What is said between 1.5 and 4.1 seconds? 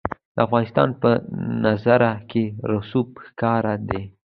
منظره کې رسوب ښکاره ده.